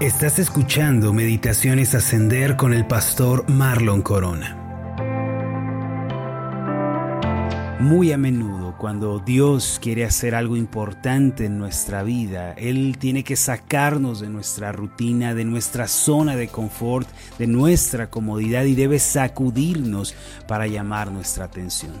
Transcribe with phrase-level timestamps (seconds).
[0.00, 4.62] Estás escuchando Meditaciones Ascender con el pastor Marlon Corona.
[7.80, 13.36] Muy a menudo, cuando Dios quiere hacer algo importante en nuestra vida, Él tiene que
[13.36, 17.08] sacarnos de nuestra rutina, de nuestra zona de confort,
[17.38, 20.14] de nuestra comodidad y debe sacudirnos
[20.46, 21.94] para llamar nuestra atención.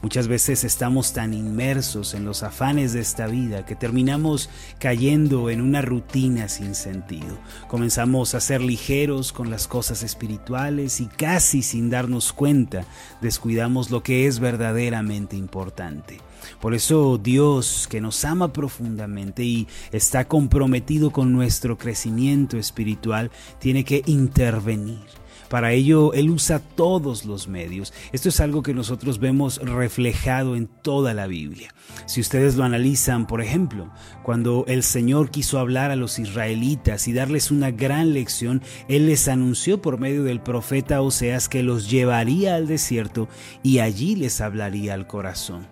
[0.00, 4.48] Muchas veces estamos tan inmersos en los afanes de esta vida que terminamos
[4.78, 7.38] cayendo en una rutina sin sentido.
[7.68, 12.84] Comenzamos a ser ligeros con las cosas espirituales y casi sin darnos cuenta
[13.20, 16.18] descuidamos lo que es verdaderamente importante.
[16.60, 23.84] Por eso Dios, que nos ama profundamente y está comprometido con nuestro crecimiento espiritual, tiene
[23.84, 25.21] que intervenir
[25.52, 27.92] para ello, Él usa todos los medios.
[28.12, 31.74] Esto es algo que nosotros vemos reflejado en toda la Biblia.
[32.06, 33.90] Si ustedes lo analizan, por ejemplo,
[34.22, 39.28] cuando el Señor quiso hablar a los israelitas y darles una gran lección, Él les
[39.28, 43.28] anunció por medio del profeta Oseas que los llevaría al desierto
[43.62, 45.66] y allí les hablaría al corazón.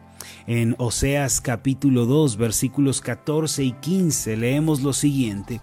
[0.46, 5.62] En Oseas capítulo 2 versículos 14 y 15 leemos lo siguiente,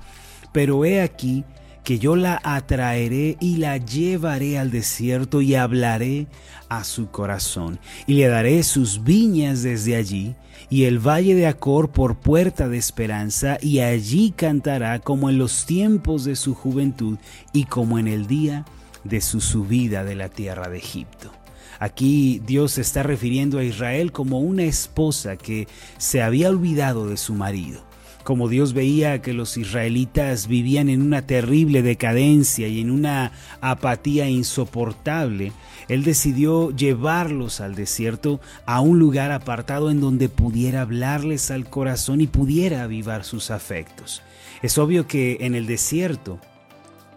[0.53, 1.45] pero he aquí
[1.87, 6.27] que yo la atraeré y la llevaré al desierto y hablaré
[6.67, 10.35] a su corazón, y le daré sus viñas desde allí,
[10.69, 15.65] y el valle de Acor por puerta de esperanza, y allí cantará como en los
[15.65, 17.19] tiempos de su juventud
[17.53, 18.65] y como en el día
[19.05, 21.31] de su subida de la tierra de Egipto.
[21.79, 27.33] Aquí Dios está refiriendo a Israel como una esposa que se había olvidado de su
[27.33, 27.86] marido
[28.27, 34.27] como Dios veía que los israelitas vivían en una terrible decadencia y en una apatía
[34.27, 35.53] insoportable,
[35.87, 42.19] Él decidió llevarlos al desierto a un lugar apartado en donde pudiera hablarles al corazón
[42.19, 44.21] y pudiera avivar sus afectos.
[44.61, 46.41] Es obvio que en el desierto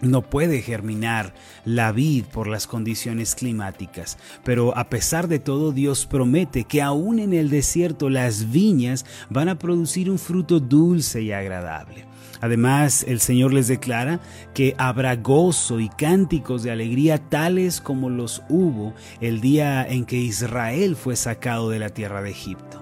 [0.00, 1.34] no puede germinar
[1.64, 7.18] la vid por las condiciones climáticas, pero a pesar de todo Dios promete que aún
[7.18, 12.06] en el desierto las viñas van a producir un fruto dulce y agradable.
[12.40, 14.20] Además, el Señor les declara
[14.54, 20.16] que habrá gozo y cánticos de alegría tales como los hubo el día en que
[20.16, 22.79] Israel fue sacado de la tierra de Egipto.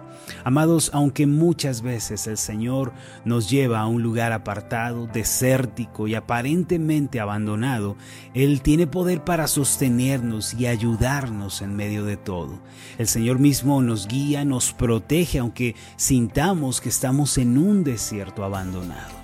[0.48, 2.94] Amados, aunque muchas veces el Señor
[3.26, 7.96] nos lleva a un lugar apartado, desértico y aparentemente abandonado,
[8.32, 12.60] Él tiene poder para sostenernos y ayudarnos en medio de todo.
[12.96, 19.17] El Señor mismo nos guía, nos protege, aunque sintamos que estamos en un desierto abandonado.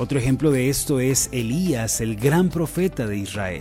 [0.00, 3.60] Otro ejemplo de esto es Elías, el gran profeta de Israel.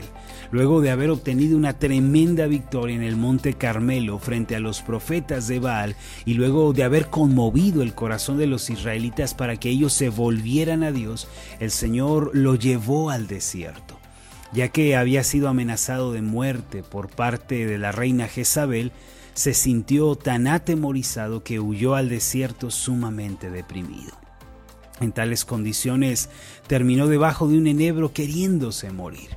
[0.51, 5.49] Luego de haber obtenido una tremenda victoria en el monte Carmelo frente a los profetas
[5.49, 9.91] de Baal y luego de haber conmovido el corazón de los israelitas para que ellos
[9.91, 11.27] se volvieran a Dios,
[11.59, 13.99] el Señor lo llevó al desierto.
[14.53, 18.93] Ya que había sido amenazado de muerte por parte de la reina Jezabel,
[19.33, 24.28] se sintió tan atemorizado que huyó al desierto sumamente deprimido.
[24.99, 26.29] En tales condiciones
[26.67, 29.29] terminó debajo de un enebro queriéndose morir.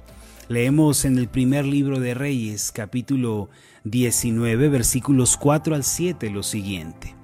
[0.48, 3.48] Leemos en el primer libro de Reyes, capítulo
[3.84, 7.14] 19, versículos 4 al 7, lo siguiente.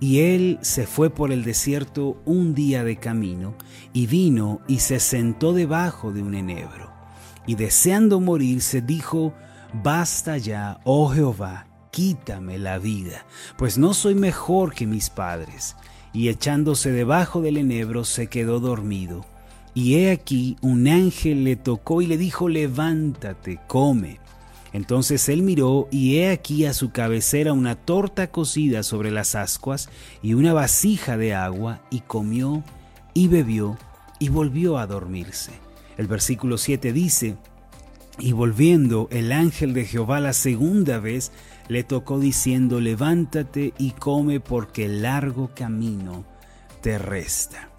[0.00, 3.54] Y él se fue por el desierto un día de camino,
[3.92, 6.90] y vino y se sentó debajo de un enebro.
[7.46, 9.34] Y deseando morir, se dijo,
[9.82, 13.26] Basta ya, oh Jehová, quítame la vida,
[13.58, 15.76] pues no soy mejor que mis padres
[16.14, 19.26] y echándose debajo del enebro se quedó dormido.
[19.74, 24.20] Y he aquí un ángel le tocó y le dijo, levántate, come.
[24.72, 29.88] Entonces él miró y he aquí a su cabecera una torta cocida sobre las ascuas
[30.22, 32.62] y una vasija de agua, y comió
[33.12, 33.76] y bebió
[34.18, 35.52] y volvió a dormirse.
[35.96, 37.36] El versículo 7 dice,
[38.18, 41.32] y volviendo el ángel de Jehová la segunda vez,
[41.68, 46.24] le tocó diciendo, levántate y come porque el largo camino
[46.80, 47.70] te resta.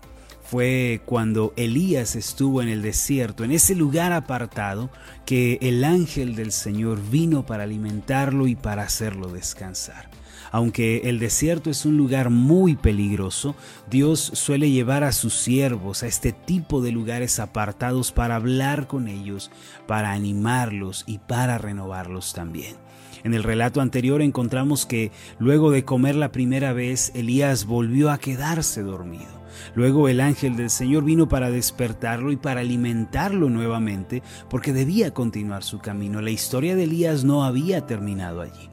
[0.44, 4.92] Fue cuando Elías estuvo en el desierto, en ese lugar apartado,
[5.26, 10.15] que el ángel del Señor vino para alimentarlo y para hacerlo descansar.
[10.56, 13.58] Aunque el desierto es un lugar muy peligroso,
[13.90, 19.10] Dios suele llevar a sus siervos a este tipo de lugares apartados para hablar con
[19.10, 19.52] ellos,
[19.86, 22.78] para animarlos y para renovarlos también.
[23.26, 28.18] En el relato anterior encontramos que luego de comer la primera vez, Elías volvió a
[28.18, 29.44] quedarse dormido.
[29.76, 35.66] Luego el ángel del Señor vino para despertarlo y para alimentarlo nuevamente, porque debía continuar
[35.66, 36.22] su camino.
[36.22, 38.70] La historia de Elías no había terminado allí.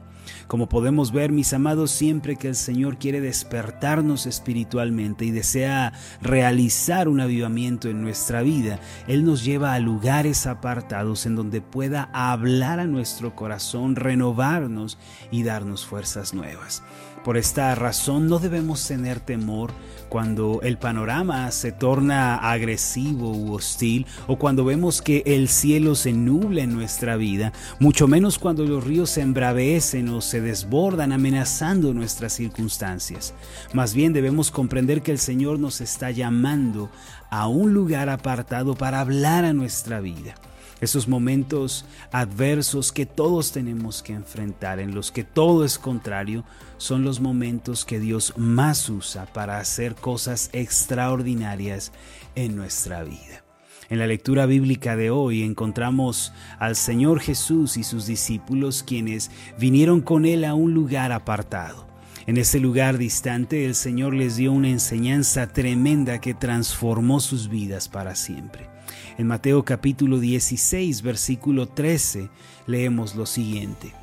[0.47, 7.07] Como podemos ver, mis amados, siempre que el Señor quiere despertarnos espiritualmente y desea realizar
[7.07, 12.79] un avivamiento en nuestra vida, Él nos lleva a lugares apartados en donde pueda hablar
[12.79, 14.97] a nuestro corazón, renovarnos
[15.31, 16.83] y darnos fuerzas nuevas.
[17.23, 19.71] Por esta razón no debemos tener temor
[20.09, 26.11] cuando el panorama se torna agresivo u hostil o cuando vemos que el cielo se
[26.11, 32.33] nubla en nuestra vida, mucho menos cuando los ríos se embravecen se desbordan amenazando nuestras
[32.33, 33.33] circunstancias.
[33.73, 36.89] Más bien debemos comprender que el Señor nos está llamando
[37.29, 40.35] a un lugar apartado para hablar a nuestra vida
[40.83, 46.43] esos momentos adversos que todos tenemos que enfrentar, en los que todo es contrario,
[46.77, 51.93] son los momentos que Dios más usa para hacer cosas extraordinarias
[52.35, 53.42] en nuestra vida.
[53.89, 60.01] En la lectura bíblica de hoy encontramos al Señor Jesús y sus discípulos quienes vinieron
[60.01, 61.87] con Él a un lugar apartado.
[62.25, 67.89] En ese lugar distante el Señor les dio una enseñanza tremenda que transformó sus vidas
[67.89, 68.69] para siempre.
[69.17, 72.29] En Mateo capítulo 16, versículo 13,
[72.65, 73.93] leemos lo siguiente.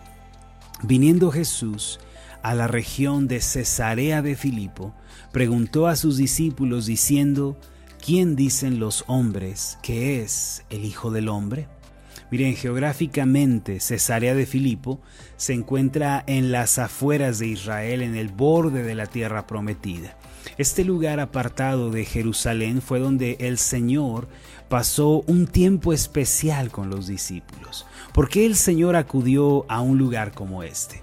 [0.83, 1.99] Viniendo Jesús
[2.43, 4.95] a la región de Cesarea de Filipo,
[5.33, 7.59] preguntó a sus discípulos diciendo,
[8.05, 11.69] ¿quién dicen los hombres que es el Hijo del Hombre?
[12.31, 15.01] Miren, geográficamente Cesarea de Filipo
[15.37, 20.17] se encuentra en las afueras de Israel, en el borde de la tierra prometida.
[20.57, 24.29] Este lugar apartado de Jerusalén fue donde el Señor
[24.69, 27.87] pasó un tiempo especial con los discípulos.
[28.13, 31.03] ¿Por qué el Señor acudió a un lugar como este?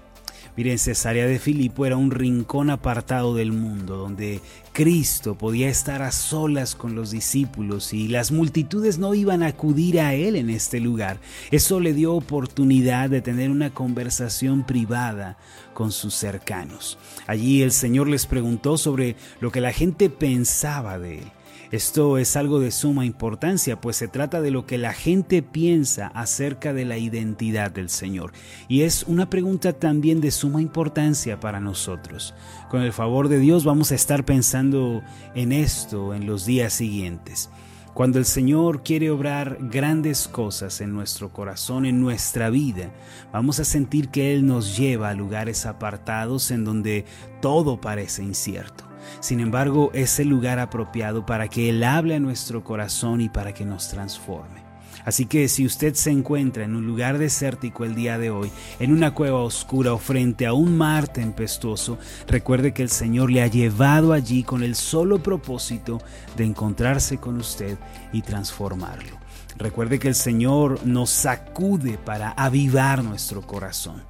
[0.58, 4.40] Miren, Cesarea de Filipo era un rincón apartado del mundo donde
[4.72, 10.00] Cristo podía estar a solas con los discípulos y las multitudes no iban a acudir
[10.00, 11.20] a Él en este lugar.
[11.52, 15.38] Eso le dio oportunidad de tener una conversación privada
[15.74, 16.98] con sus cercanos.
[17.28, 21.37] Allí el Señor les preguntó sobre lo que la gente pensaba de Él.
[21.70, 26.06] Esto es algo de suma importancia, pues se trata de lo que la gente piensa
[26.08, 28.32] acerca de la identidad del Señor.
[28.68, 32.34] Y es una pregunta también de suma importancia para nosotros.
[32.70, 35.02] Con el favor de Dios vamos a estar pensando
[35.34, 37.50] en esto en los días siguientes.
[37.92, 42.92] Cuando el Señor quiere obrar grandes cosas en nuestro corazón, en nuestra vida,
[43.30, 47.04] vamos a sentir que Él nos lleva a lugares apartados en donde
[47.42, 48.87] todo parece incierto.
[49.20, 53.52] Sin embargo, es el lugar apropiado para que Él hable a nuestro corazón y para
[53.54, 54.68] que nos transforme.
[55.04, 58.92] Así que si usted se encuentra en un lugar desértico el día de hoy, en
[58.92, 63.46] una cueva oscura o frente a un mar tempestuoso, recuerde que el Señor le ha
[63.46, 66.00] llevado allí con el solo propósito
[66.36, 67.78] de encontrarse con usted
[68.12, 69.16] y transformarlo.
[69.56, 74.02] Recuerde que el Señor nos sacude para avivar nuestro corazón.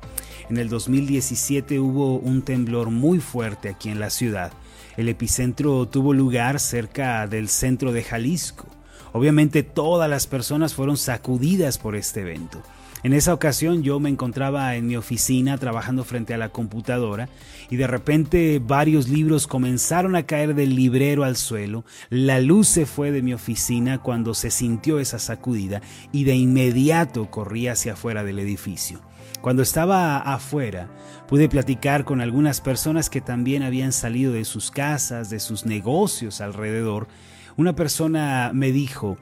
[0.50, 4.52] En el 2017 hubo un temblor muy fuerte aquí en la ciudad.
[4.96, 8.66] El epicentro tuvo lugar cerca del centro de Jalisco.
[9.12, 12.62] Obviamente todas las personas fueron sacudidas por este evento.
[13.02, 17.28] En esa ocasión yo me encontraba en mi oficina trabajando frente a la computadora
[17.70, 21.84] y de repente varios libros comenzaron a caer del librero al suelo.
[22.08, 27.30] La luz se fue de mi oficina cuando se sintió esa sacudida y de inmediato
[27.30, 29.00] corrí hacia afuera del edificio.
[29.40, 30.88] Cuando estaba afuera,
[31.28, 36.40] pude platicar con algunas personas que también habían salido de sus casas, de sus negocios
[36.40, 37.08] alrededor.
[37.56, 39.16] Una persona me dijo,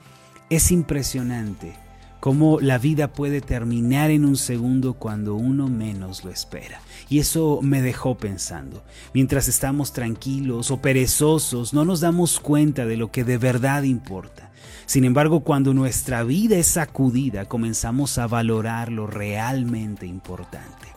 [0.50, 1.85] es impresionante
[2.26, 6.80] cómo la vida puede terminar en un segundo cuando uno menos lo espera.
[7.08, 8.82] Y eso me dejó pensando.
[9.14, 14.50] Mientras estamos tranquilos o perezosos, no nos damos cuenta de lo que de verdad importa.
[14.86, 20.95] Sin embargo, cuando nuestra vida es sacudida, comenzamos a valorar lo realmente importante.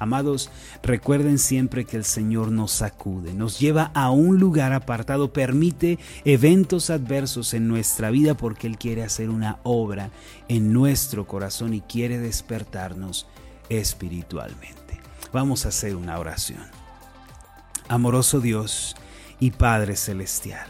[0.00, 0.48] Amados,
[0.82, 6.88] recuerden siempre que el Señor nos sacude, nos lleva a un lugar apartado, permite eventos
[6.88, 10.08] adversos en nuestra vida porque Él quiere hacer una obra
[10.48, 13.26] en nuestro corazón y quiere despertarnos
[13.68, 14.98] espiritualmente.
[15.34, 16.64] Vamos a hacer una oración.
[17.86, 18.96] Amoroso Dios
[19.38, 20.66] y Padre Celestial.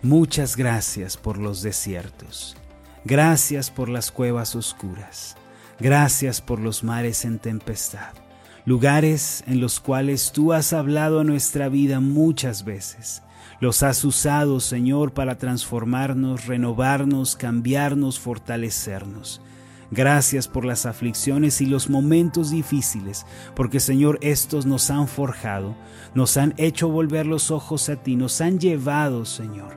[0.00, 2.56] Muchas gracias por los desiertos.
[3.04, 5.36] Gracias por las cuevas oscuras.
[5.80, 8.23] Gracias por los mares en tempestad.
[8.66, 13.22] Lugares en los cuales tú has hablado a nuestra vida muchas veces.
[13.60, 19.42] Los has usado, Señor, para transformarnos, renovarnos, cambiarnos, fortalecernos.
[19.90, 25.76] Gracias por las aflicciones y los momentos difíciles, porque Señor, estos nos han forjado,
[26.14, 29.76] nos han hecho volver los ojos a ti, nos han llevado, Señor,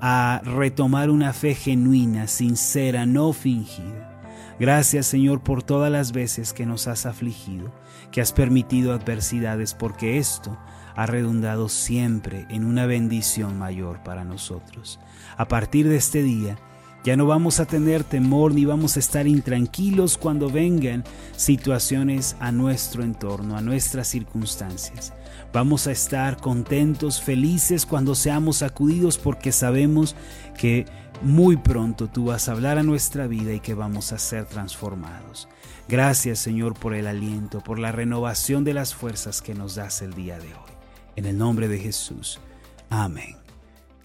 [0.00, 4.13] a retomar una fe genuina, sincera, no fingida.
[4.58, 7.72] Gracias Señor por todas las veces que nos has afligido,
[8.12, 10.56] que has permitido adversidades, porque esto
[10.94, 15.00] ha redundado siempre en una bendición mayor para nosotros.
[15.36, 16.56] A partir de este día,
[17.04, 21.04] ya no vamos a tener temor ni vamos a estar intranquilos cuando vengan
[21.36, 25.12] situaciones a nuestro entorno, a nuestras circunstancias.
[25.52, 30.16] Vamos a estar contentos, felices cuando seamos sacudidos porque sabemos
[30.58, 30.86] que
[31.20, 35.46] muy pronto tú vas a hablar a nuestra vida y que vamos a ser transformados.
[35.88, 40.14] Gracias Señor por el aliento, por la renovación de las fuerzas que nos das el
[40.14, 40.72] día de hoy.
[41.16, 42.40] En el nombre de Jesús.
[42.88, 43.36] Amén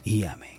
[0.03, 0.58] y amén.